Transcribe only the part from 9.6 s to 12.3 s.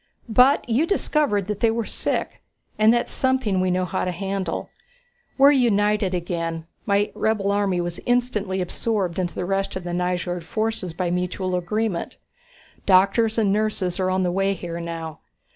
of the Nyjord forces by mutual agreement.